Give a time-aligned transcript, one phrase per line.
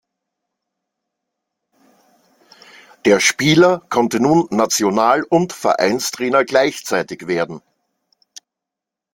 [3.05, 7.61] Der Spieler konnte nun National- und Vereinstrainer gleichzeitig werden.